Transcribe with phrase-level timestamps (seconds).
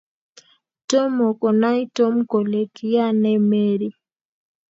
[0.89, 3.89] Tomo konay Tom kole kiya nee Mary